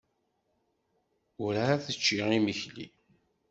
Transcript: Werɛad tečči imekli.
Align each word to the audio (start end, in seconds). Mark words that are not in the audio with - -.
Werɛad 1.41 1.81
tečči 1.85 2.15
imekli. 2.37 2.87